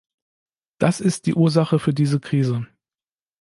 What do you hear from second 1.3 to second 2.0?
Ursache für